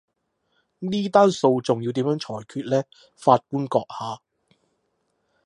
[0.79, 2.81] 呢單訴訟要點樣裁決呢，
[3.15, 4.19] 法官閣下？